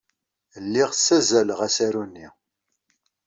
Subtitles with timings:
[0.63, 2.27] Lliɣ ssazzaleɣ asaru-nni.